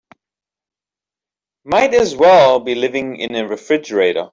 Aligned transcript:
Might 1.63 1.93
as 1.93 2.15
well 2.15 2.59
be 2.59 2.73
living 2.73 3.17
in 3.17 3.35
a 3.35 3.47
refrigerator. 3.47 4.29